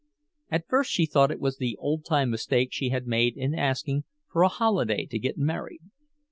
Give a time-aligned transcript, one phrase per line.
[0.49, 4.05] At first she thought it was the old time mistake she had made in asking
[4.31, 5.91] for a holiday to get married.